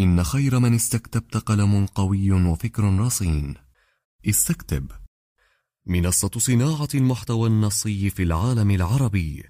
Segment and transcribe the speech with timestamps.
[0.00, 3.54] إن خير من استكتبت قلم قوي وفكر رصين.
[4.28, 4.86] استكتب.
[5.86, 9.44] منصة صناعة المحتوى النصي في العالم العربي.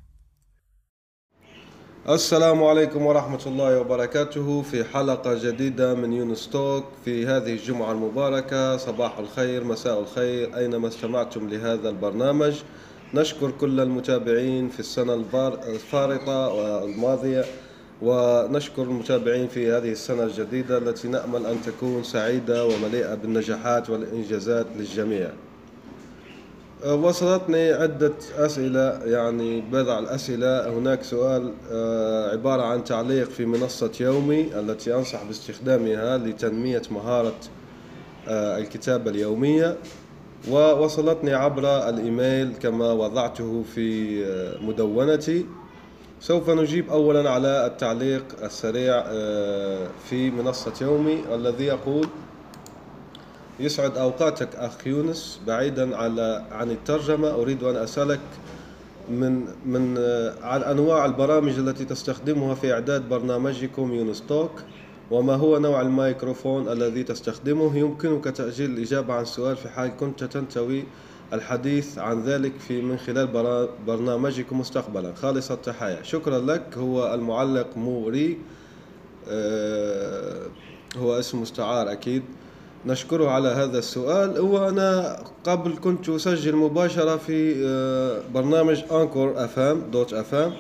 [2.09, 8.77] السلام عليكم ورحمة الله وبركاته في حلقة جديدة من يونس توك في هذه الجمعة المباركة.
[8.77, 12.63] صباح الخير مساء الخير أينما استمعتم لهذا البرنامج.
[13.15, 15.15] نشكر كل المتابعين في السنة
[15.69, 17.45] الفارطة والماضية.
[18.03, 25.31] ونشكر المتابعين في هذه السنة الجديدة التي نأمل أن تكون سعيدة ومليئة بالنجاحات والإنجازات للجميع.
[26.85, 30.79] أه، وصلتني عدة أسئلة يعني بضع الأسئلة.
[30.79, 37.35] هناك سؤال أه، عبارة عن تعليق في منصة يومي التي أنصح باستخدامها لتنمية مهارة
[38.29, 39.77] أه، الكتابة اليومية.
[40.51, 44.19] ووصلتني عبر الإيميل كما وضعته في
[44.61, 45.47] مدونتي.
[46.23, 52.09] سوف نجيب أولا على التعليق السريع آه، في منصة يومي الذي يقول
[53.61, 57.31] يسعد أوقاتك أخ يونس بعيدا على عن الترجمة.
[57.31, 58.21] أريد أن أسألك
[59.11, 64.53] من من آه، عن أنواع البرامج التي تستخدمها في إعداد برنامجكم يونس توك
[65.11, 70.85] وما هو نوع الميكروفون الذي تستخدمه؟ يمكنك تأجيل الإجابة عن السؤال في حال كنت تنتوي
[71.33, 75.15] الحديث عن ذلك في من خلال برنامجكم مستقبلا.
[75.15, 76.03] خالص التحايا.
[76.03, 76.79] شكرا لك.
[76.79, 78.39] هو المعلق موري.
[79.29, 80.47] آه،
[80.97, 82.23] هو اسم مستعار أكيد.
[82.87, 84.41] نشكره على هذا السؤال.
[84.41, 90.53] وأنا قبل كنت أسجل مباشرة في آه، برنامج أنكور أفام دوت أفام.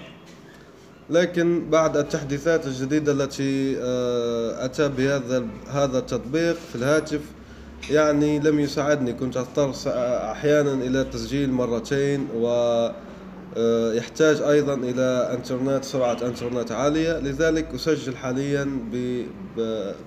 [1.10, 7.20] لكن بعد التحديثات الجديدة التي آه، أتى بهذا هذا التطبيق في الهاتف
[7.90, 9.72] يعني لم يساعدني كنت أضطر
[10.32, 12.46] أحيانا إلى تسجيل مرتين و
[13.56, 17.18] آه، يحتاج أيضا إلى إنترنت سرعة إنترنت عالية.
[17.18, 18.78] لذلك أسجل حاليا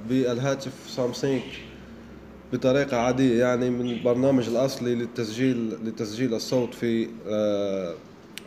[0.09, 1.41] بالهاتف سامسونج
[2.53, 7.93] بطريقة عادية يعني من البرنامج الأصلي للتسجيل لتسجيل الصوت في آه،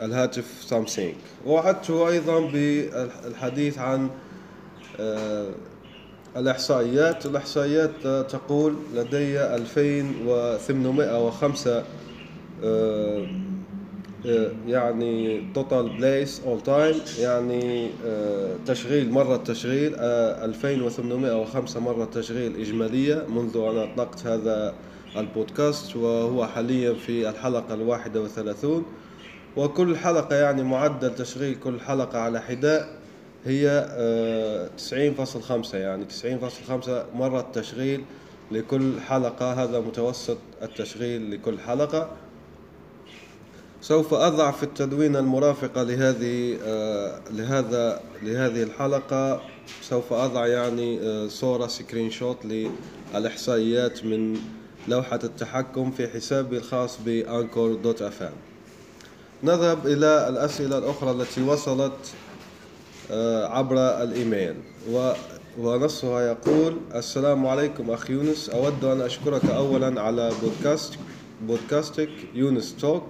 [0.03, 1.15] الهاتف سامسونج.
[1.47, 4.11] وعدته أيضا بالحديث عن
[5.01, 5.47] آه،
[6.39, 7.91] الإحصائيات الإحصائيات
[8.31, 11.85] تقول لدي 2805
[12.65, 13.27] آه،
[14.27, 23.25] آه، يعني total plays all time يعني آه، تشغيل مرة تشغيل 2805 مرة تشغيل إجمالية
[23.29, 24.75] منذ أن أطلقت هذا
[25.17, 28.85] البودكاست وهو حاليا في الحلقة الواحدة وثلاثون.
[29.57, 32.98] وكل حلقة يعني معدل تشغيل كل حلقة على حدا.
[33.49, 33.89] هي
[34.79, 38.05] 90.5 آه، يعني 90.5 مرة تشغيل
[38.51, 42.11] لكل حلقة هذا متوسط التشغيل لكل حلقة.
[43.81, 49.41] سوف أضع في التدوين المرافقة لهذه آه، لهذا لهذه الحلقة.
[49.83, 52.37] سوف أضع يعني آه، صورة screenshot
[53.15, 54.37] للإحصائيات من
[54.89, 58.33] لوحة التحكم في حسابي الخاص ب Anchor dot FM
[59.43, 62.15] نذهب إلى الأسئلة الأخرى التي وصلت
[63.45, 64.55] عبر الإيميل.
[65.59, 68.51] ونصها يقول السلام عليكم أخي يونس.
[68.51, 70.95] أود أن أشكرك أولا على بودكاست
[71.43, 73.03] بودكاستك يونس توك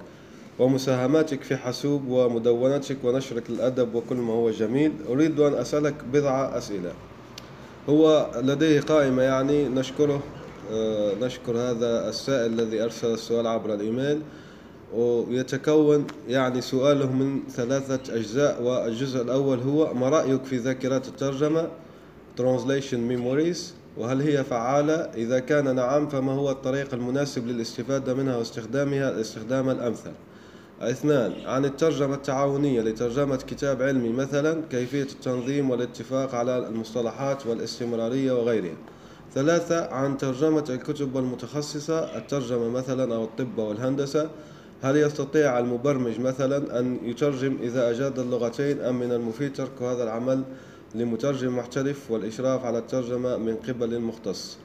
[0.59, 4.93] ومساهماتك في حاسوب ومدونتك ونشرك للأدب وكل ما هو جميل.
[5.09, 6.93] أريد أن أسألك بضع أسئلة.
[7.89, 10.21] هو لديه قائمة يعني نشكره
[10.73, 14.21] آه، نشكر هذا السائل الذي أرسل السؤال عبر الإيميل.
[14.95, 21.69] ويتكون يعني سؤاله من ثلاثة أجزاء والجزء الأول هو ما رأيك في ذاكرات الترجمة؟
[22.39, 23.59] Translation Memories.
[23.97, 30.13] وهل هي فعالة؟ إذا كان نعم فما هو الطريق المناسب للاستفادة منها واستخدامها؟ الاستخدام الأمثل.
[30.81, 38.77] اثنان عن الترجمة التعاونية لترجمة كتاب علمي مثلا كيفية التنظيم والاتفاق على المصطلحات والاستمرارية وغيرها.
[39.35, 44.31] ثلاثة عن ترجمة الكتب المتخصصة الترجمة مثلا أو الطب والهندسة.
[44.83, 50.43] هل يستطيع المبرمج مثلا أن يترجم إذا أجاد اللغتين أم من المفيد ترك هذا العمل
[50.95, 54.57] لمترجم محترف والإشراف على الترجمة من قبل مختص؟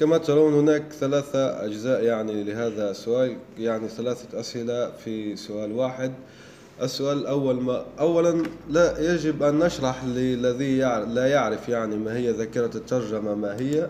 [0.00, 6.12] كما ترون هناك ثلاثة أجزاء يعني لهذا السؤال يعني ثلاثة أسئلة في سؤال واحد.
[6.82, 10.78] السؤال الأول ما أولا لا يجب أن نشرح للذي
[11.14, 13.88] لا يعرف يعني ما هي ذاكرة الترجمة ما هي؟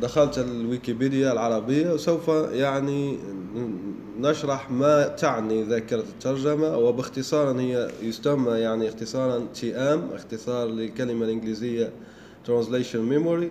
[0.00, 3.18] دخلت الويكيبيديا العربية وسوف يعني
[4.20, 11.92] نشرح ما تعني ذاكرة الترجمة وباختصارا هي يسمى يعني اختصارا TM اختصار للكلمة الإنجليزية
[12.46, 13.48] Translation Memory.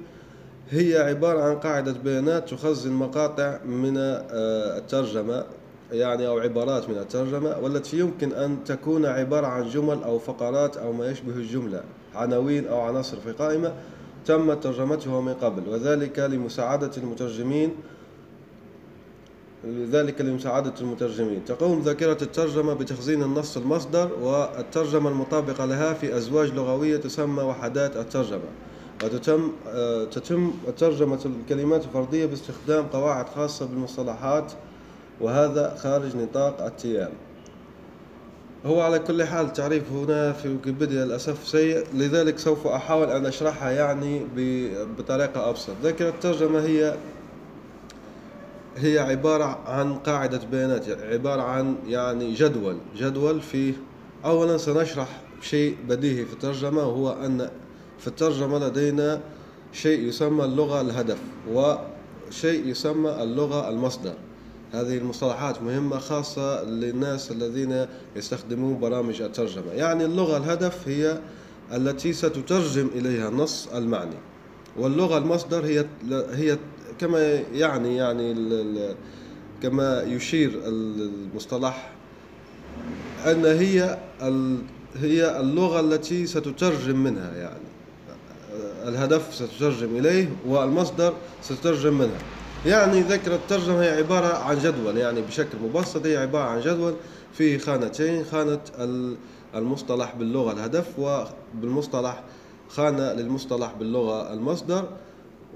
[0.70, 5.46] هي عبارة عن قاعدة بيانات تخزن مقاطع من آه، الترجمة
[5.92, 10.94] يعني أو عبارات من الترجمة والتي يمكن أن تكون عبارة عن جمل أو فقرات أو
[10.94, 11.84] ما يشبه الجملة
[12.16, 13.74] عناوين أو عناصر في قائمة.
[14.26, 17.72] تم ترجمتها من قبل وذلك لمساعدة المترجمين
[19.64, 21.46] لذلك لمساعدة المترجمين.
[21.46, 28.50] تقوم ذاكرة الترجمة بتخزين النص المصدر والترجمة المطابقة لها في أزواج لغوية تسمى وحدات الترجمة.
[29.04, 29.52] وتتم
[30.12, 34.54] تتم ترجمة الكلمات الفردية باستخدام قواعد خاصة بالمصطلحات
[35.22, 37.12] وهذا خارج نطاق التيام
[38.66, 43.72] هو على كل حال التعريف هنا في ويكيبيديا للأسف سيء لذلك سوف أحاول أن أشرحها
[43.72, 44.22] يعني
[44.98, 45.74] بطريقة أبسط.
[45.84, 46.96] ذاكرة الترجمة هي
[48.78, 53.74] هي عبارة عن قاعدة بيانات عبارة عن يعني جدول جدول فيه
[54.26, 57.50] أولا سنشرح شيء بديهي في الترجمة وهو أن
[58.00, 59.22] في الترجمة لدينا
[59.74, 61.18] شيء يسمى اللغة الهدف
[61.52, 64.14] وشيء يسمى اللغة المصدر.
[64.72, 67.86] هذه المصطلحات مهمة خاصة للناس الذين
[68.16, 69.72] يستخدمون برامج الترجمة.
[69.74, 71.20] يعني اللغة الهدف هي
[71.74, 74.16] التي ستترجم إليها النص المعني.
[74.78, 75.86] واللغة المصدر هي
[76.32, 76.58] هي
[77.00, 78.36] كما يعني يعني
[79.64, 81.92] كما يشير المصطلح
[83.26, 83.98] أن هي
[84.96, 87.72] هي اللغة التي ستترجم منها يعني.
[88.88, 92.20] الهدف ستترجم إليه والمصدر ستترجم منها.
[92.66, 96.94] يعني ذكر الترجمة هي عبارة عن جدول يعني بشكل مبسط هي عبارة عن جدول
[97.34, 98.60] فيه خانتين خانة
[99.56, 102.24] المصطلح باللغة الهدف وبالمصطلح
[102.70, 104.88] خانة للمصطلح باللغة المصدر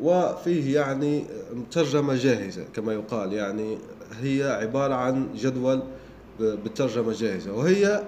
[0.02, 1.26] وفيه يعني
[1.72, 3.78] ترجمة جاهزة كما يقال يعني
[4.22, 5.84] هي عبارة عن جدول
[6.40, 8.04] بالترجمة جاهزة وهي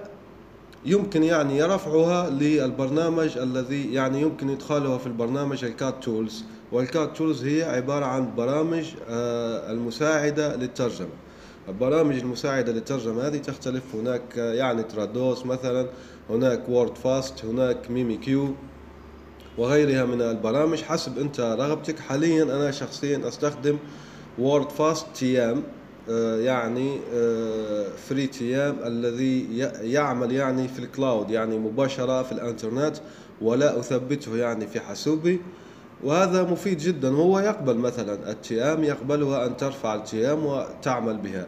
[0.84, 7.44] يمكن يعني رفعها للبرنامج الذي يعني يمكن إدخالها في البرنامج الكات تولز وال CAT tools
[7.44, 11.08] هي عبارة عن برامج آه، المساعدة للترجمة.
[11.68, 13.94] البرامج المساعدة للترجمة هذه تختلف.
[13.94, 15.88] هناك يعني Trados مثلا
[16.30, 18.54] هناك Wordfast هناك memoQ
[19.58, 20.82] وغيرها من البرامج.
[20.82, 23.78] حسب أنت رغبتك حاليا أنا شخصيا أستخدم
[24.38, 25.62] Wordfast TM
[26.38, 26.98] يعني
[28.08, 32.96] free آه، TM الذي يعمل يعني في ال cloud يعني مباشرة في الإنترنت
[33.40, 35.40] ولا أثبته يعني في حاسوبي.
[36.04, 37.08] وهذا مفيد جدا.
[37.08, 41.46] هو يقبل مثلا التيام يقبلها أن ترفع التيام وتعمل بها.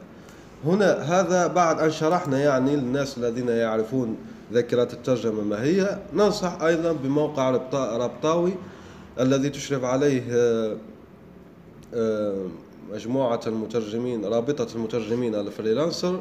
[0.65, 4.17] هنا هذا بعد أن شرحنا يعني للناس الذين يعرفون
[4.53, 7.51] ذاكرة الترجمة ما هي ننصح أيضا بموقع
[7.97, 8.53] ربطاوي
[9.21, 10.77] الذي تشرف عليه آه،
[11.95, 12.47] آه،
[12.93, 16.21] مجموعة المترجمين رابطة المترجمين الفريلانسر.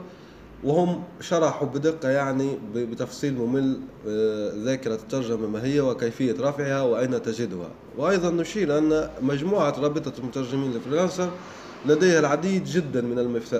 [0.64, 7.70] وهم شرحوا بدقة يعني بتفصيل ممل آه، ذاكرة الترجمة ما هي وكيفية رفعها وأين تجدها.
[7.98, 11.30] وأيضا نشير أن مجموعة رابطة المترجمين ال freelancer
[11.86, 13.20] لديها العديد جدا من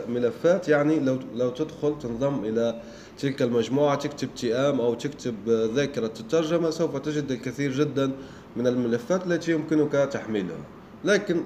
[0.10, 2.82] الملفات يعني لو لو تدخل تنضم إلى
[3.20, 8.12] تلك المجموعة تكتب TM أو تكتب ذاكرة الترجمة سوف تجد الكثير جدا
[8.56, 10.58] من الملفات التي يمكنك تحميلها.
[11.06, 11.44] لكن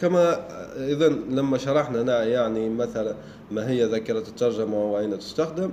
[0.00, 0.40] كما
[0.76, 3.14] اذا لما شرحنا يعني مثلا
[3.50, 5.70] ما هي ذاكرة الترجمة وأين تستخدم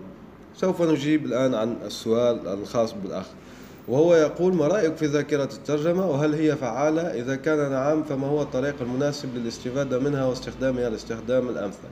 [0.55, 3.25] سوف نجيب الآن عن السؤال الخاص بالأخ.
[3.87, 8.41] وهو يقول ما رأيك في ذاكرة الترجمة؟ وهل هي فعالة؟ إذا كان نعم فما هو
[8.41, 11.87] الطريق المناسب للاستفادة منها واستخدامها الاستخدام الأمثل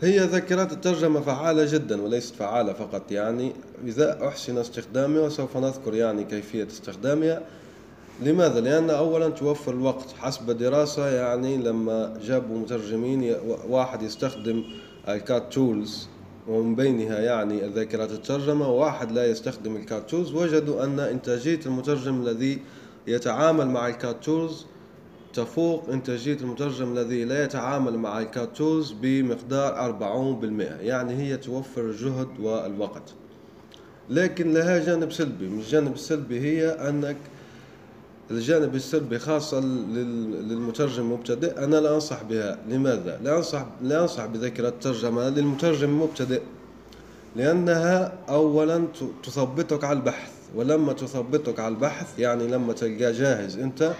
[0.00, 3.52] هي ذاكرة الترجمة فعالة جدا وليست فعالة فقط يعني
[3.86, 7.42] إذا أحسن استخدامها وسوف نذكر يعني كيفية استخدامها.
[8.20, 10.14] لماذا؟ لأن أولا توفر الوقت.
[10.18, 13.34] حسب دراسة يعني لما جابوا مترجمين
[13.68, 14.64] واحد يستخدم
[15.08, 16.08] ال CAT tools
[16.48, 22.22] ومن بينها يعني ذاكرة الترجمة وواحد لا يستخدم ال CAT tools وجدوا أن إنتاجية المترجم
[22.22, 22.58] الذي
[23.06, 24.66] يتعامل مع ال CAT tools
[25.34, 31.80] تفوق إنتاجية المترجم الذي لا يتعامل مع ال CAT tools بمقدار 40% يعني هي توفر
[31.80, 33.14] الجهد والوقت.
[34.10, 35.48] لكن لها جانب سلبي.
[35.48, 37.16] من الجانب السلبي هي أنك
[38.32, 42.58] الجانب السلبي خاصة للمترجم المبتدئ أنا لا أنصح بها.
[42.68, 46.42] لماذا؟ لا أنصح لا أنصح بذاكرة الترجمة للمترجم المبتدئ.
[47.36, 48.84] لأنها أولا
[49.22, 53.92] تثبتك على البحث ولما تثبتك على البحث يعني لما تلقى جاهز أنت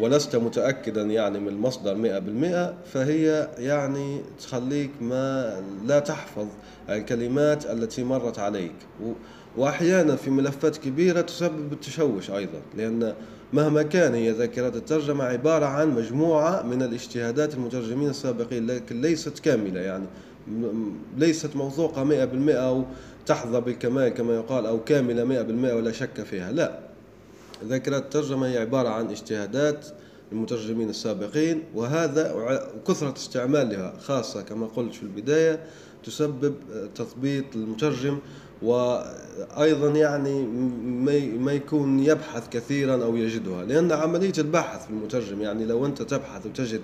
[0.00, 5.54] ولست متأكدا يعني من المصدر مئة بالمئة فهي يعني تخليك ما
[5.86, 6.46] لا تحفظ
[6.88, 8.74] الكلمات التي مرت عليك.
[9.56, 13.14] وأحيانا في ملفات كبيرة تسبب التشوش أيضا لأن
[13.52, 19.80] مهما كان هي ذاكرة الترجمة عبارة عن مجموعة من الاجتهادات المترجمين السابقين لكن ليست كاملة
[19.80, 20.06] يعني.
[21.18, 22.84] ليست موثوقة مئة بالمئة أو
[23.26, 26.52] تحظى بالكمال كما يقال أو كاملة مئة بالمئة ولا شك فيها.
[26.52, 26.78] لا.
[27.64, 29.86] ذاكرة الترجمة هي عبارة عن اجتهادات
[30.32, 32.34] المترجمين السابقين وهذا
[32.88, 35.60] كثرة استعمالها خاصة كما قلت في البداية
[36.04, 36.54] تسبب
[36.94, 38.18] تثبيط المترجم
[38.62, 40.42] وأيضا يعني
[41.38, 46.46] ما يكون يبحث كثيرا أو يجدها لأن عملية البحث في المترجم يعني لو أنت تبحث
[46.46, 46.80] وتجد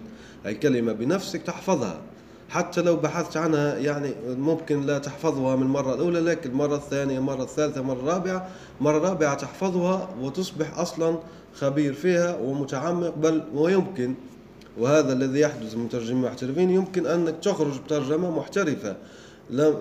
[0.46, 2.00] الكلمة بنفسك تحفظها.
[2.48, 7.42] حتى لو بحثت عنها يعني ممكن لا تحفظها من المرة الأولى لكن المرة الثانية المرة
[7.42, 8.48] الثالثة المرة الرابعة.
[8.80, 11.18] مرة الرابعة تحفظها وتصبح أصلا
[11.54, 14.14] خبير فيها ومتعمق بل ويمكن
[14.78, 18.96] وهذا الذي يحدث للمترجمين المحترفين يمكن أنك تخرج بترجمة محترفة.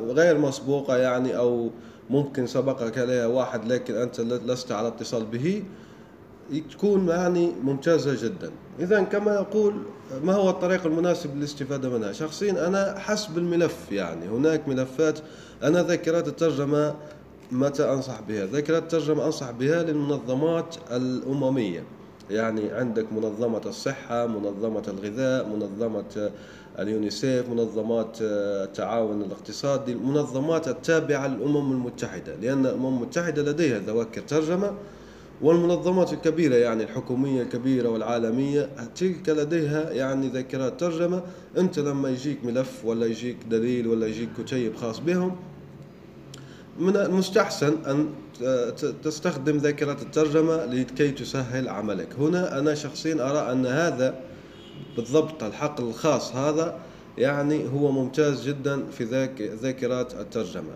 [0.09, 1.69] غير مسبوقة يعني أو
[2.09, 5.63] ممكن سبقك عليها واحد لكن أنت لست على اتصال به.
[6.71, 8.51] تكون يعني ممتازة جدا.
[8.79, 9.73] إذا كما يقول
[10.23, 14.27] ما هو الطريق المناسب للاستفادة منها؟ شخصيا أنا حسب الملف يعني.
[14.27, 15.19] هناك ملفات
[15.63, 16.95] أنا ذاكرات الترجمة
[17.51, 21.83] متى أنصح بها؟ ذاكرات الترجمة أنصح بها للمنظمات الأممية.
[22.29, 26.31] يعني عندك منظمة الصحة منظمة الغذاء منظمة
[26.79, 34.71] اليونيسيف منظمات التعاون الاقتصادي المنظمات التابعة للأمم المتحدة لأن الأمم المتحدة لديها ذواكر ترجمة
[35.41, 41.21] والمنظمات الكبيرة يعني الحكومية الكبيرة والعالمية تلك لديها يعني ذاكرات ترجمة.
[41.57, 45.35] أنت لما يجيك ملف ولا يجيك دليل ولا يجيك كتيب خاص بهم
[46.79, 48.09] من المستحسن أن
[49.03, 52.07] تستخدم ذاكرة الترجمة لكي تسهل عملك.
[52.19, 54.15] هنا أنا شخصيا أرى أن هذا
[54.95, 56.79] بالضبط الحقل الخاص هذا
[57.17, 59.03] يعني هو ممتاز جدا في
[59.61, 60.75] ذاكرات الترجمة.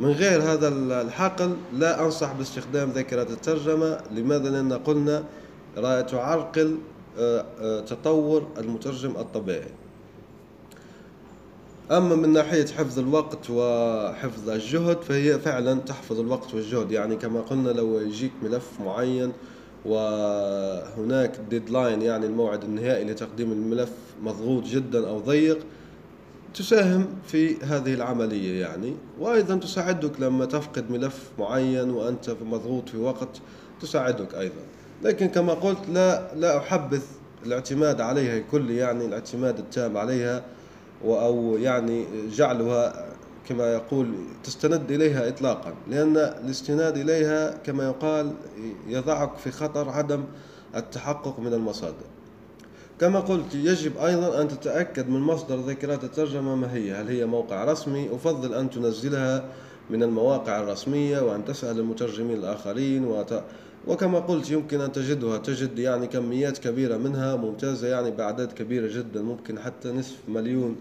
[0.00, 0.68] من غير هذا
[1.02, 4.00] الحقل لا أنصح باستخدام ذاكرة الترجمة.
[4.10, 5.24] لماذا؟ لأن قلنا
[6.02, 6.76] تعرقل
[7.18, 9.70] آه، آه، تطور المترجم الطبيعي.
[11.90, 16.92] أما من ناحية حفظ الوقت وحفظ الجهد فهي فعلا تحفظ الوقت والجهد.
[16.92, 19.32] يعني كما قلنا لو يجيك ملف معين
[19.84, 23.92] وهناك ديدلاين يعني الموعد النهائي لتقديم الملف
[24.22, 25.58] مضغوط جدا أو ضيق
[26.54, 28.94] تساهم في هذه العملية يعني.
[29.20, 33.28] وأيضا تساعدك لما تفقد ملف معين وأنت مضغوط في وقت
[33.80, 34.60] تساعدك أيضا.
[35.02, 37.02] لكن كما قلت لا لا أحبذ
[37.46, 40.44] الاعتماد عليها الكل يعني الاعتماد التام عليها
[41.04, 43.06] أو يعني جعلها
[43.48, 44.14] كما يقول
[44.44, 48.32] تستند إليها إطلاقا لأن الاستناد إليها كما يقال
[48.88, 50.24] يضعك في خطر عدم
[50.76, 52.06] التحقق من المصادر.
[53.00, 56.92] كما قلت يجب أيضا أن تتأكد من مصدر ذاكرات الترجمة ما هي.
[56.92, 59.44] هل هي موقع رسمي؟ أفضل أن تنزلها
[59.90, 63.42] من المواقع الرسمية وأن تسأل المترجمين الآخرين وت...
[63.86, 65.38] وكما قلت يمكن أن تجدها.
[65.38, 70.76] تجد يعني كميات كبيرة منها ممتازة يعني بأعداد كبيرة جدا ممكن حتى نصف مليون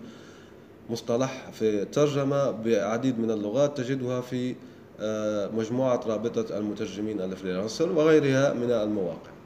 [0.89, 4.55] مصطلح في الترجمة بعديد من اللغات تجدها في
[4.99, 9.37] آه، مجموعة رابطة المترجمين الفريلانسر وغيرها من المواقع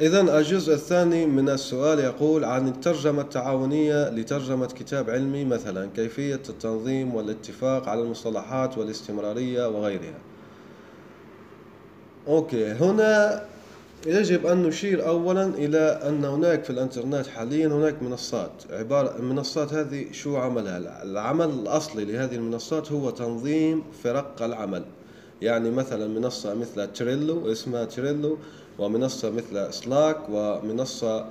[0.00, 7.14] إذا الجزء الثاني من السؤال يقول عن الترجمة التعاونية لترجمة كتاب علمي مثلا كيفية التنظيم
[7.14, 10.18] والاتفاق على المصطلحات والاستمرارية وغيرها.
[12.28, 13.42] أوكي هنا
[14.06, 18.50] يجب أن نشير أولا إلى أن هناك في الإنترنت حاليا هناك منصات.
[18.70, 24.84] عبارة المنصات هذه شو عملها؟ العمل الأصلي لهذه المنصات هو تنظيم فرق العمل.
[25.42, 28.38] يعني مثلا منصة مثل Trello اسمها Trello
[28.78, 31.26] ومنصة مثل Slack ومنصة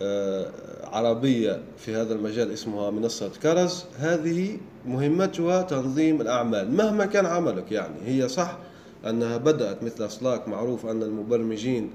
[0.00, 0.46] آه،
[0.84, 3.84] عربية في هذا المجال اسمها منصة كرز.
[3.98, 6.74] هذه مهمتها تنظيم الأعمال.
[6.74, 8.58] مهما كان عملك يعني هي صح
[9.06, 11.90] أنها بدأت مثل Slack معروف أن المبرمجين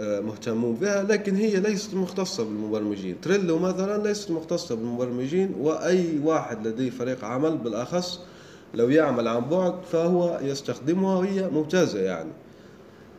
[0.00, 3.20] مهتمون بها لكن هي ليست مختصة بالمبرمجين.
[3.20, 8.20] Trello مثلا ليست مختصة بالمبرمجين وأي واحد لديه فريق عمل بالأخص
[8.74, 12.30] لو يعمل عن بعد فهو يستخدمها وهي ممتازة يعني.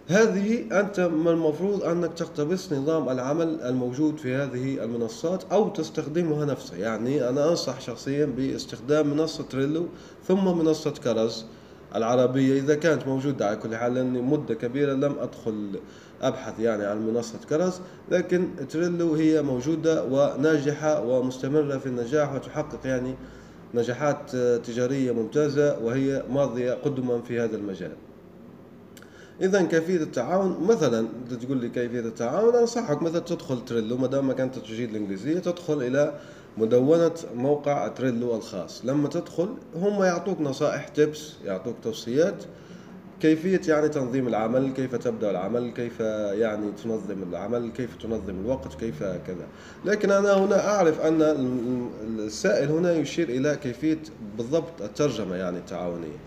[0.07, 6.77] هذه أنت من المفروض أنك تقتبس نظام العمل الموجود في هذه المنصات أو تستخدمها نفسها.
[6.77, 9.85] يعني أنا أنصح شخصيا باستخدام منصة تريلو
[10.27, 11.45] ثم منصة كرز
[11.95, 12.59] العربية.
[12.59, 15.79] إذا كانت موجودة على كل حال لأني مدة كبيرة لم أدخل
[16.21, 17.81] أبحث يعني عن منصة كرز
[18.11, 23.15] لكن تريلو هي موجودة وناجحة ومستمرة في النجاح وتحقق يعني
[23.73, 27.91] نجاحات تجارية ممتازة وهي ماضية قدما في هذا المجال.
[29.41, 34.31] اذا كيفية التعاون؟ مثلا انت تقول لي كيفية التعاون؟ أنصحك مثلا تدخل تريلو ما دام
[34.31, 36.13] انت تجيد الإنجليزية تدخل إلى
[36.57, 38.85] مدونة موقع تريلو الخاص.
[38.85, 42.43] لما تدخل هم يعطوك نصائح تيبس يعطوك توصيات
[43.21, 49.03] كيفية يعني تنظيم العمل كيف تبدأ العمل كيف يعني تنظم العمل كيف تنظم الوقت كيف
[49.03, 49.47] كذا.
[49.85, 51.21] لكن أنا هنا أعرف أن
[52.19, 53.99] السائل هنا يشير إلى كيفية
[54.37, 56.17] بالضبط الترجمة يعني التعاونية.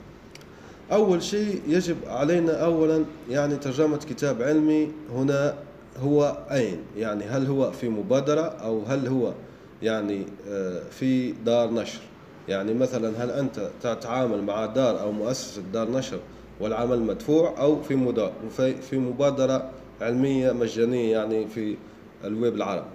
[0.92, 5.54] أول شيء يجب علينا أولا يعني ترجمة كتاب علمي هنا
[6.00, 9.32] هو أين؟ يعني هل هو في مبادرة أو هل هو
[9.82, 12.00] يعني آه، في دار نشر.
[12.48, 16.20] يعني مثلا هل أنت تتعامل مع دار أو مؤسسة دار نشر
[16.60, 19.70] والعمل مدفوع أو في في مبادرة
[20.00, 21.76] علمية مجانية يعني في
[22.24, 22.86] الويب العربي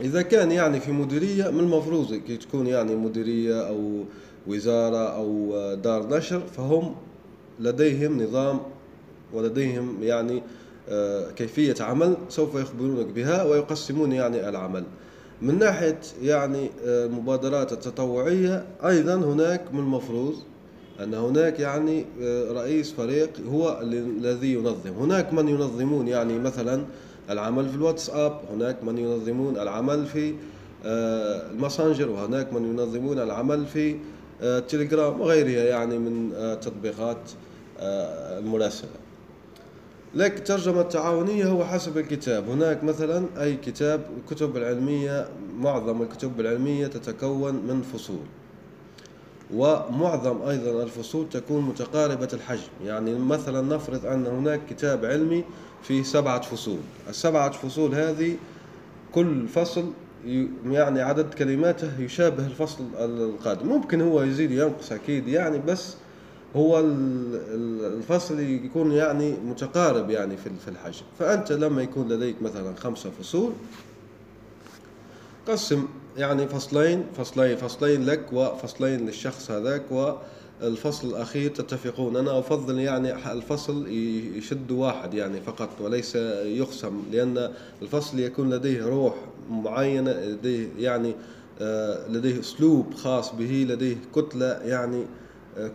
[0.00, 4.04] إذا كان يعني في مديرية من المفروض تكون يعني مديرية أو
[4.46, 6.94] وزارة أو دار نشر فهم
[7.60, 8.60] لديهم نظام
[9.32, 10.42] ولديهم يعني
[10.88, 14.84] آه، كيفية عمل سوف يخبرونك بها ويقسمون يعني العمل.
[15.42, 20.34] من ناحية يعني آه، المبادرات التطوعية أيضا هناك من المفروض
[21.02, 24.90] أن هناك يعني آه، رئيس فريق هو الذي ينظم.
[25.00, 26.84] هناك من ينظمون يعني مثلا
[27.30, 30.34] العمل في الواتساب هناك من ينظمون العمل في
[30.84, 33.96] آه، الماسنجر وهناك من ينظمون العمل في
[34.42, 37.18] التليجرام وغيرها يعني من تطبيقات
[37.80, 38.90] المراسلة
[40.14, 42.48] لكن الترجمة التعاونية هو حسب الكتاب.
[42.48, 48.24] هناك مثلا أي كتاب الكتب العلمية معظم الكتب العلمية تتكون من فصول.
[49.54, 52.68] ومعظم أيضا الفصول تكون متقاربة الحجم.
[52.84, 55.44] يعني مثلا نفرض أن هناك كتاب علمي
[55.82, 56.78] فيه سبعة فصول.
[57.08, 58.36] السبعة فصول هذه
[59.12, 59.84] كل فصل
[60.66, 63.68] يعني عدد كلماته يشابه الفصل القادم.
[63.68, 65.94] ممكن هو يزيد ينقص أكيد يعني بس
[66.56, 71.04] هو الفصل يكون يعني متقارب يعني في الحجم.
[71.18, 73.52] فأنت لما يكون لديك مثلا خمسة فصول
[75.48, 79.82] قسم يعني فصلين فصلين فصلين لك وفصلين للشخص هذاك
[80.62, 82.16] والفصل الأخير تتفقون.
[82.16, 83.88] أنا أفضل يعني الفصل
[84.36, 89.14] يشد واحد يعني فقط وليس يقسم لأن الفصل يكون لديه روح
[89.50, 91.14] معينة لديه يعني
[91.60, 95.04] آه، لديه أسلوب خاص به لديه كتلة يعني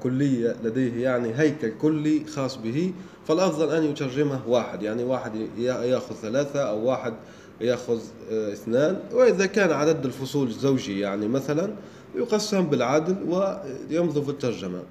[0.04, 2.94] كلية لديه يعني هيكل كلي خاص به
[3.28, 7.14] فالأفضل أن يترجمه واحد يعني واحد يأخذ ثلاثة أو واحد
[7.62, 8.00] يأخذ
[8.32, 11.74] آه، اثنان وإذا كان عدد الفصول زوجي يعني مثلا
[12.16, 14.84] يقسم بالعدل ويمضي في الترجمة.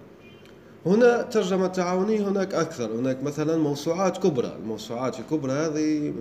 [0.87, 6.12] هنا ترجمة تعاونية هناك أكثر هناك مثلا موسوعات كبرى الموسوعات الكبرى هذه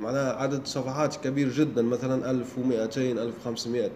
[0.00, 3.90] معناها عدد صفحات كبير جدا مثلا 1200 1500 آه،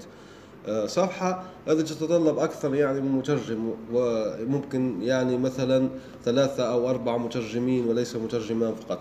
[0.87, 5.89] صفحة هذه تتطلب أكثر يعني من مترجم وممكن يعني مثلا
[6.25, 9.01] ثلاثة أو أربعة مترجمين وليس مترجمان فقط.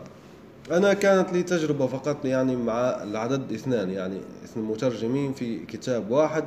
[0.72, 6.44] أنا كانت لي تجربة فقط يعني مع العدد اثنان يعني اثنين مترجمين في كتاب واحد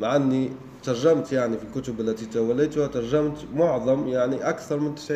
[0.00, 0.50] مع أني
[0.82, 5.10] ترجمت يعني في الكتب التي توليتها ترجمت معظم يعني أكثر من 90%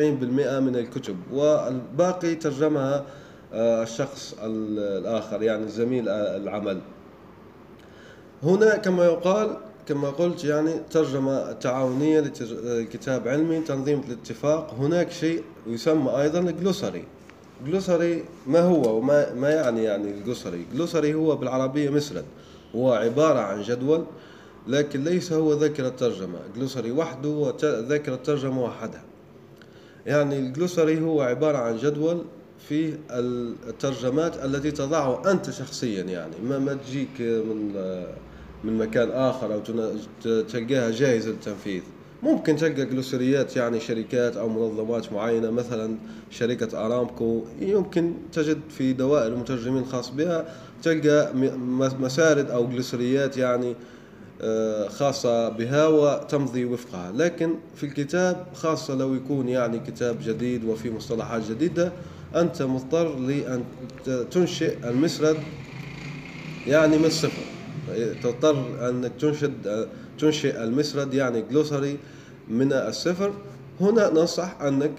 [0.59, 3.05] من الكتب والباقي ترجمها
[3.53, 6.81] آه، الشخص الآخر يعني زميل العمل.
[8.43, 12.19] هنا كما يقال كما قلت يعني ترجمة تعاونية
[12.51, 14.73] لكتاب علمي تنظيم الاتفاق.
[14.73, 17.03] هناك شيء يسمى أيضا الجلوسري.
[17.67, 22.25] جلوسري ما هو وما ما يعني يعني الجلوسري؟ جلوسري هو بالعربية مسرد.
[22.75, 24.05] هو عبارة عن جدول
[24.67, 29.03] لكن ليس هو ذاكرة ترجمة جلوسري وحده وذاكرة ترجمة وحدها
[30.05, 32.23] يعني الجلوسري هو عبارة عن جدول
[32.69, 36.35] فيه الترجمات التي تضعه أنت شخصيا يعني.
[36.43, 37.73] ما ما تجيك من
[38.63, 39.59] من مكان آخر أو
[40.43, 41.81] تلقاها جاهزة للتنفيذ.
[42.23, 45.95] ممكن تلقى جلوسريات يعني شركات أو منظمات معينة مثلا
[46.31, 47.41] شركة أرامكو.
[47.61, 50.45] يمكن تجد في دوائر المترجمين الخاص بها
[50.83, 51.33] تلقى
[51.99, 53.75] مسارد أو جلوسريات يعني
[54.41, 57.11] آه، خاصة بها وتمضي وفقها.
[57.15, 61.91] لكن في الكتاب خاصة لو يكون يعني كتاب جديد وفي مصطلحات جديدة
[62.35, 63.63] أنت مضطر لأن
[64.31, 65.37] تنشئ المسرد
[66.67, 67.52] يعني من الصفر.
[68.23, 69.87] تضطر أنك تنشد
[70.19, 71.97] تنشئ المسرد يعني جلوسري
[72.49, 73.33] من الصفر.
[73.81, 74.91] هنا ننصح أنك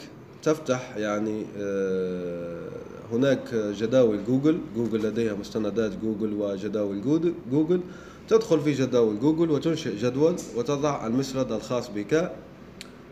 [0.43, 2.69] تفتح يعني آه،
[3.13, 7.03] هناك جداول جوجل جوجل لديها مستندات جوجل وجداول
[7.51, 7.81] جوجل.
[8.29, 12.33] تدخل في جداول جوجل وتنشئ جدول وتضع المسرد الخاص بك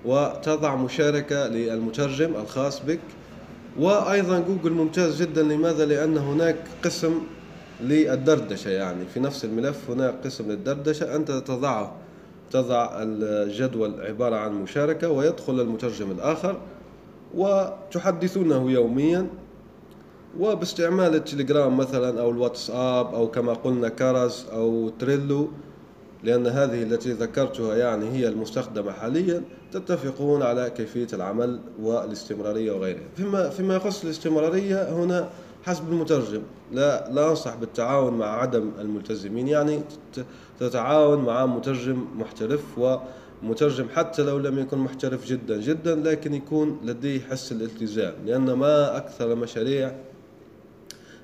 [0.04, 3.00] وتضع مشاركة للمترجم الخاص بك.
[3.78, 5.42] وأيضا جوجل ممتاز جدا.
[5.42, 7.20] لماذا؟ لأن هناك قسم
[7.82, 9.04] للدردشة يعني.
[9.14, 11.16] في نفس الملف هناك قسم للدردشة.
[11.16, 11.92] أنت تضعه
[12.50, 16.60] تضع الجدول عبارة عن مشاركة ويدخل المترجم الآخر
[17.34, 19.26] وتحدثونه يوميا.
[20.40, 25.48] وباستعمال التليجرام مثلا أو الواتساب أو كما قلنا كرز أو تريلو
[26.24, 29.42] لأن هذه التي ذكرتها يعني هي المستخدمة حاليا
[29.72, 33.00] تتفقون على كيفية العمل والاستمرارية وغيرها.
[33.16, 35.28] فيما, فيما يخص الاستمرارية هنا
[35.62, 36.42] حسب المترجم.
[36.72, 39.48] لا لا أنصح بالتعاون مع عدم الملتزمين.
[39.48, 39.82] يعني
[40.60, 42.60] تتعاون مع مترجم محترف
[43.42, 48.14] ومترجم حتى لو لم يكن محترف جدا جدا لكن يكون لديه حس الالتزام.
[48.26, 49.92] لأن ما أكثر مشاريع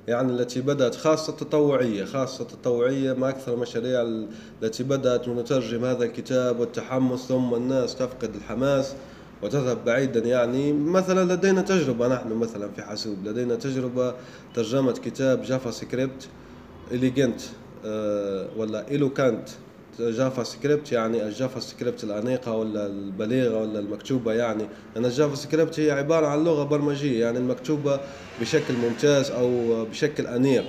[0.09, 4.03] يعني التي بدأت خاصة تطوعية خاصة تطوعية ما أكثر المشاريع
[4.63, 8.95] التي بدأت ونترجم هذا الكتاب والتحمس ثم الناس تفقد الحماس.
[9.43, 14.15] وتذهب بعيدا يعني مثلا لدينا تجربة نحن مثلا في حاسوب لدينا تجربة
[14.55, 16.29] ترجمة كتاب JavaScript
[16.91, 17.41] Elegant
[18.57, 19.49] ولا Eloquent
[20.01, 24.69] JavaScript يعني ال JavaScript الأنيقة ولا البليغة ولا المكتوبة يعني.
[24.97, 28.01] أن ال JavaScript هي عبارة عن لغة برمجية يعني المكتوبة
[28.41, 30.65] بشكل ممتاز أو بشكل أنيق.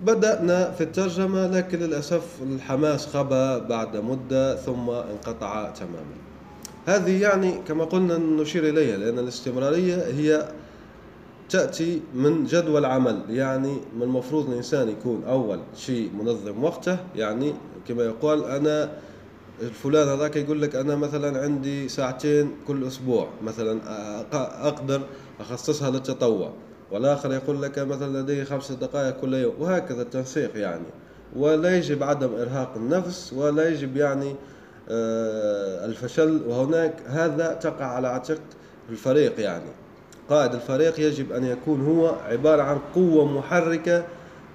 [0.00, 6.35] بدأنا في الترجمة لكن للأسف الحماس خبى بعد مدة ثم انقطع تماما.
[6.86, 10.48] هذه يعني كما قلنا نشير إليها لأن الاستمرارية هي
[11.48, 16.98] تأتي من جدول عمل يعني من المفروض الإنسان يكون أول شيء منظم وقته.
[17.16, 17.54] يعني
[17.88, 18.92] كما يقال أنا
[19.62, 23.80] الفلان هذاك يقول لك أنا مثلا عندي ساعتين كل أسبوع مثلا
[24.68, 25.00] أقدر
[25.40, 26.52] أخصصها للتطوع.
[26.92, 30.86] والآخر يقول لك مثلا لدي خمس دقائق كل يوم وهكذا التنسيق يعني.
[31.36, 34.34] ولا يجب عدم إرهاق النفس ولا يجب يعني
[34.88, 38.40] الفشل وهناك هذا تقع على عاتق
[38.90, 39.70] الفريق يعني.
[40.30, 44.04] قائد الفريق يجب أن يكون هو عبارة عن قوة محركة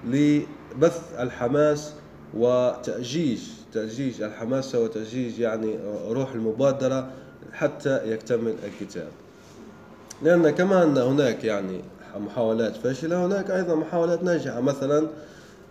[0.04, 1.92] لبث الحماس
[2.34, 3.40] وتأجيج
[3.72, 7.10] تأجيج الحماسة وتأجيج يعني روح المبادرة
[7.52, 9.08] حتى يكتمل الكتاب.
[10.22, 11.80] لأن كما أن هناك يعني
[12.16, 14.60] محاولات فاشلة هناك أيضا محاولات ناجحة.
[14.60, 15.06] مثلا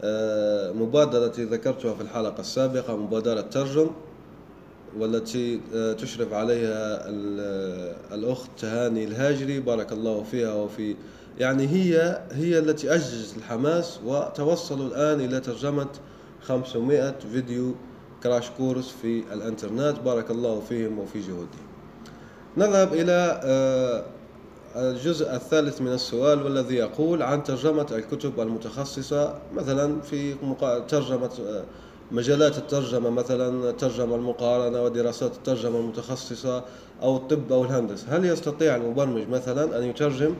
[0.03, 3.89] آه، مبادرة ذكرتها في الحلقة السابقة مبادرة ترجم.
[4.97, 7.09] والتي آه، تشرف عليها
[8.13, 10.95] الأخت تهاني الهاجري بارك الله فيها وفي
[11.39, 15.87] يعني هي هي التي أججت الحماس وتوصلوا الآن إلى ترجمة
[16.41, 17.75] 500 فيديو
[18.23, 19.99] كراش كورس في الإنترنت.
[20.05, 21.67] بارك الله فيهم وفي جهودهم.
[22.57, 24.03] نذهب إلى آه،
[24.75, 30.35] الجزء الثالث من السؤال والذي يقول عن ترجمة الكتب المتخصصة مثلا في
[30.87, 31.63] ترجمة آه،
[32.11, 36.63] مجالات الترجمة مثلا الترجمة المقارنة ودراسات الترجمة المتخصصة
[37.01, 38.17] أو الطب أو الهندسة.
[38.17, 40.35] هل يستطيع المبرمج مثلا أن يترجم؟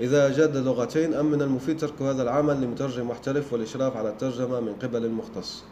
[0.00, 4.72] إذا جاد لغتين أم من المفيد ترك هذا العمل لمترجم محترف والإشراف على الترجمة من
[4.74, 5.62] قبل المختص؟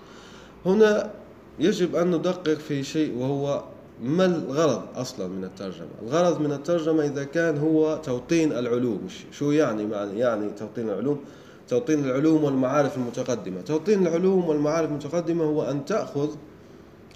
[0.67, 1.11] هنا
[1.59, 3.65] يجب أن ندقق في شيء وهو
[4.03, 9.01] ما الغرض أصلا من الترجمة؟ الغرض من الترجمة إذا كان هو توطين العلوم.
[9.33, 9.89] شو يعني
[10.21, 11.21] يعني توطين العلوم؟
[11.69, 13.61] توطين العلوم والمعارف المتقدمة.
[13.61, 16.29] توطين العلوم والمعارف المتقدمة هو أن تأخذ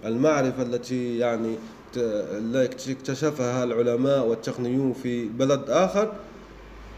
[0.05, 1.55] المعرفة التي يعني
[2.89, 6.13] اكتشفها العلماء والتقنيون في بلد آخر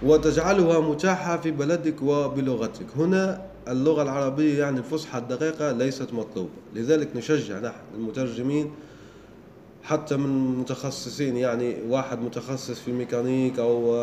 [0.02, 2.86] وتجعلها متاحة في بلدك وبلغتك.
[2.96, 6.50] هنا اللغة العربية يعني الفصحى الدقيقة ليست مطلوبة.
[6.74, 8.70] لذلك نشجع نحن المترجمين
[9.82, 13.94] حتى من متخصصين يعني واحد متخصص في الميكانيك أو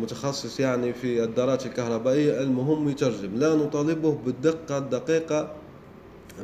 [0.00, 3.34] متخصص يعني في الدارات الكهربائية المهم يترجم.
[3.34, 5.52] لا نطالبه بالدقة الدقيقة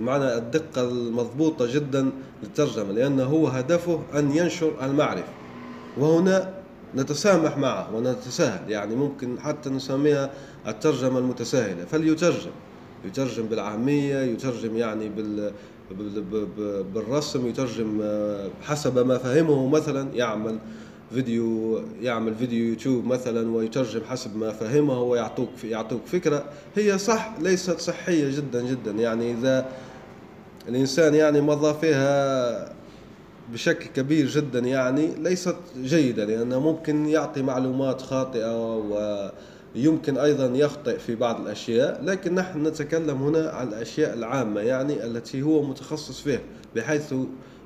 [0.01, 2.11] معنى الدقة المضبوطة جدا
[2.43, 5.33] للترجمة لأنه هو هدفه أن ينشر المعرفة.
[5.99, 6.55] وهنا
[6.97, 10.31] نتسامح معه ونتساهل يعني ممكن حتى نسميها
[10.69, 11.85] الترجمة المتساهلة.
[11.85, 12.51] فليترجم.
[13.05, 15.53] يترجم بالعامية يترجم يعني بال
[16.95, 18.03] بالرسم يترجم
[18.63, 20.59] حسب ما فهمه مثلا يعمل
[21.15, 26.45] فيديو يعمل فيديو يوتيوب مثلا ويترجم حسب ما فهمه ويعطوك يعطوك فكرة.
[26.75, 28.91] هي صح ليست صحية جدا جدا.
[28.91, 29.67] يعني إذا
[30.69, 32.73] الإنسان يعني مضى فيها
[33.53, 38.77] بشكل كبير جدا يعني ليست جيدة لأنه ممكن يعطي معلومات خاطئة
[39.77, 42.05] ويمكن أيضا يخطئ في بعض الأشياء.
[42.05, 46.41] لكن نحن نتكلم هنا عن الأشياء العامة يعني التي هو متخصص فيها
[46.77, 47.15] بحيث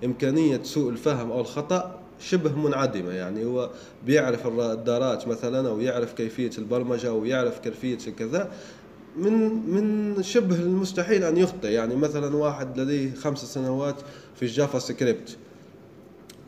[0.04, 3.70] إمكانية سوء الفهم أو الخطأ شبه منعدمة يعني هو
[4.06, 8.50] بيعرف الدارات مثلا أو يعرف كيفية البرمجة أو يعرف كيفية كذا
[9.16, 9.32] من
[9.70, 11.68] من شبه المستحيل أن يخطئ.
[11.68, 13.96] يعني مثلا واحد لديه خمس سنوات
[14.36, 15.36] في ال JavaScript.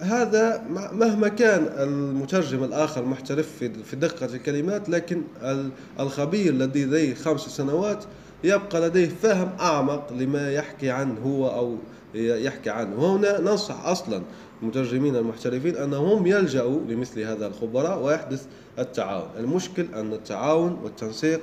[0.01, 3.49] هذا مهما كان المترجم الآخر محترف
[3.85, 5.23] في دقة الكلمات لكن
[6.01, 8.05] الخبير الذي لديه خمس سنوات
[8.45, 11.77] يبقى لديه فهم أعمق لما يحكي عنه هو أو
[12.15, 13.01] يحكي عنه.
[13.01, 14.23] وهنا ننصح أصلا
[14.63, 18.45] المترجمين المحترفين أنهم يلجأوا لمثل هذا الخبراء ويحدث
[18.79, 19.29] التعاون.
[19.39, 21.41] المشكل أن التعاون والتنسيق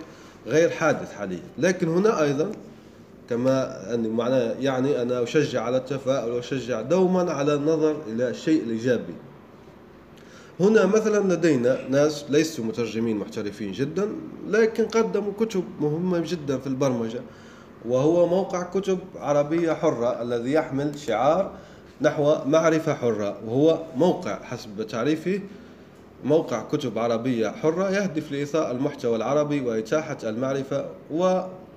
[0.47, 1.39] غير حادث حاليا.
[1.57, 2.51] لكن هنا أيضا
[3.29, 9.13] كما أن معناه يعني أنا أشجع على التفاؤل وأشجع دوما على النظر إلى الشيء الإيجابي
[10.59, 14.09] هنا مثلا لدينا ناس ليسوا مترجمين محترفين جدا
[14.47, 17.21] لكن قدموا كتب مهمة جدا في البرمجة
[17.85, 21.51] وهو موقع كتب عربية حرة الذي يحمل شعار
[22.01, 25.39] نحو معرفة حرة وهو موقع حسب تعريفه
[26.23, 30.85] موقع كتب عربية حرة يهدف لإيثاء المحتوى العربي وإتاحة المعرفة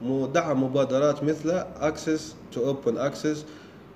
[0.03, 3.39] ودعم مبادرات مثل Access to Open Access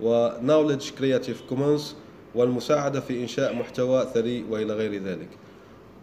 [0.01, 1.83] و Knowledge Creative Commons
[2.35, 5.29] والمساعدة في إنشاء محتوى ثري وإلى غير ذلك.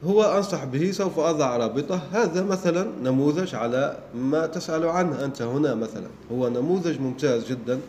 [0.03, 5.75] هو أنصح به سوف أضع رابطة هذا مثلا نموذج على ما تسأل عنه أنت هنا
[5.75, 6.08] مثلا.
[6.32, 7.79] هو نموذج ممتاز جدا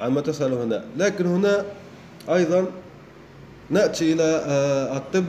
[0.00, 0.84] عما تسأل هنا.
[0.96, 1.64] لكن هنا
[2.28, 2.66] أيضا
[3.70, 5.24] نأتي إلى آه، الطب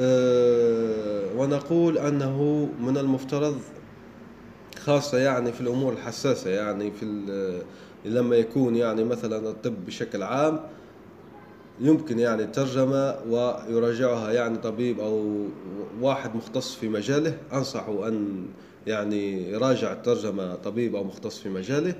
[0.00, 3.58] آه، ونقول أنه من المفترض
[4.84, 7.04] خاصة يعني في الأمور الحساسة يعني في
[8.04, 10.60] لما يكون يعني مثلا الطب بشكل عام
[11.80, 15.46] يمكن يعني الترجمة ويراجعها يعني طبيب أو
[16.00, 17.36] واحد مختص في مجاله.
[17.52, 18.46] أنصحه أن
[18.86, 21.94] يعني يراجع الترجمة طبيب أو مختص في مجاله.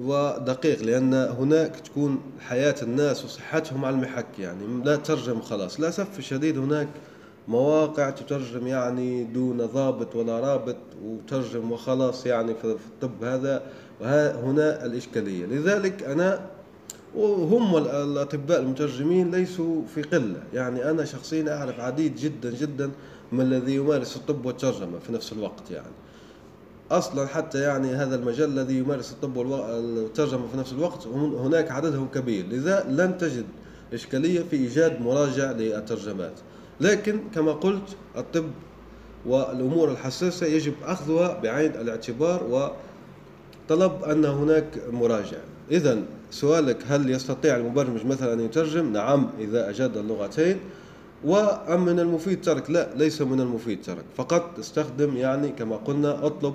[0.00, 5.80] ودقيق لأن هناك تكون حياة الناس وصحتهم على المحك يعني لا ترجم خلاص.
[5.80, 6.88] للأسف الشديد هناك
[7.48, 13.62] مواقع تترجم يعني دون ضابط ولا رابط وترجم وخلاص يعني في الطب هذا
[14.00, 15.46] وهنا الإشكالية.
[15.46, 16.40] لذلك أنا
[17.16, 20.42] وهم الأطباء المترجمين ليسوا في قلة.
[20.54, 22.90] يعني أنا شخصيا أعرف عديد جدا جدا
[23.32, 26.03] من الذي يمارس الطب والترجمة في نفس الوقت يعني.
[26.90, 32.46] أصلا حتى يعني هذا المجال الذي يمارس الطب والترجمه في نفس الوقت هناك عددهم كبير
[32.46, 33.44] لذا لن تجد
[33.94, 36.32] إشكالية في إيجاد مراجع للترجمات.
[36.80, 38.50] لكن كما قلت الطب
[39.26, 42.70] والأمور الحساسة يجب أخذها بعين الاعتبار
[43.70, 45.38] وطلب أن هناك مراجع.
[45.70, 50.58] اذا سؤالك هل يستطيع المبرمج مثلا أن يترجم؟ نعم إذا أجاد اللغتين.
[51.24, 56.54] وأم من المفيد ترك؟ لا ليس من المفيد ترك فقط استخدم يعني كما قلنا اطلب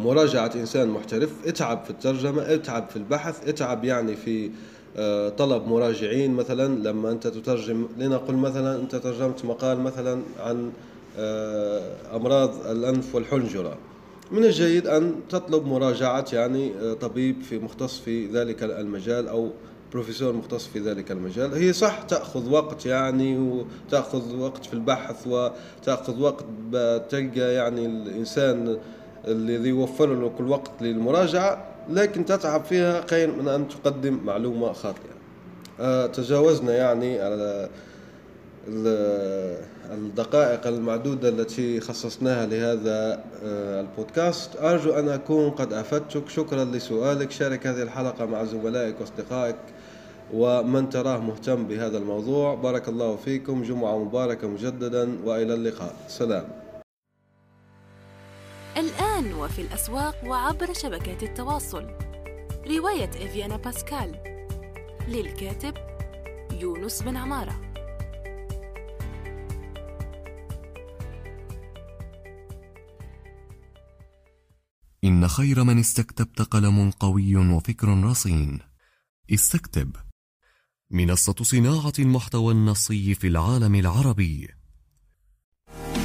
[0.00, 4.50] مراجعة إنسان محترف اتعب في الترجمة اتعب في البحث اتعب يعني في
[4.96, 6.88] آه، طلب مراجعين مثلا.
[6.88, 10.72] لما أنت تترجم لنقل مثلا أنت ترجمت مقال مثلا عن
[11.18, 11.82] آه،
[12.16, 13.76] أمراض الأنف والحنجرة.
[14.30, 19.50] من الجيد أن تطلب مراجعة يعني آه، طبيب في مختص في ذلك المجال أو
[19.92, 21.54] بروفيسور مختص في ذلك المجال.
[21.54, 26.44] هي صح تأخذ وقت يعني وتأخذ وقت في البحث وتأخذ وقت
[27.10, 28.78] تلقى يعني الإنسان
[29.26, 35.14] الذي يوفر لك الوقت للمراجعة لكن تتعب فيها خير من أن تقدم معلومة خاطئة.
[35.80, 37.68] آه، تجاوزنا يعني على
[39.92, 44.56] الدقائق المعدودة التي خصصناها لهذا آه، البودكاست.
[44.56, 46.28] أرجو أن أكون قد أفدتك.
[46.28, 47.30] شكرا لسؤالك.
[47.30, 49.56] شارك هذه الحلقة مع زملائك وأصدقائك
[50.34, 52.54] ومن تراه مهتم بهذا الموضوع.
[52.54, 53.62] بارك الله فيكم.
[53.62, 55.94] جمعة مباركة مجددا وإلى اللقاء.
[56.08, 56.63] سلام.
[58.76, 61.90] الآن وفي الأسواق وعبر شبكات التواصل.
[62.66, 64.22] رواية إفيانا باسكال.
[65.08, 65.74] للكاتب
[66.52, 67.60] يونس بن عمارة.
[75.04, 78.58] إن خير من استكتبت قلم قوي وفكر رصين.
[79.32, 79.96] استكتب.
[80.90, 84.63] منصة صناعة المحتوى النصي في العالم العربي.